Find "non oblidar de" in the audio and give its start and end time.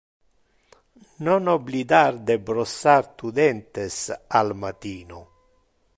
1.25-2.35